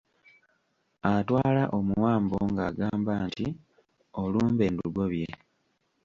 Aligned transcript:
Atwala 1.13 1.63
omuwambo 1.77 2.37
ng'agamba 2.51 3.13
nti: 3.27 3.47
Olumbe 4.21 4.65
ndugobye. 4.71 5.29